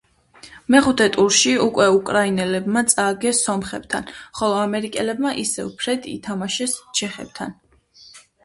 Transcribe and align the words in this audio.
მეხუთე 0.75 1.05
ტურში 1.17 1.51
უკვე 1.65 1.85
უკრაინელებმა 1.97 2.83
წააგეს 2.93 3.41
სომხებთან, 3.49 4.09
ხოლო 4.41 4.57
ამერიკელებმა 4.63 5.37
ისევ 5.45 5.71
ფრედ 5.83 6.09
ითამაშეს 6.17 6.75
ჩეხებთან. 7.03 7.55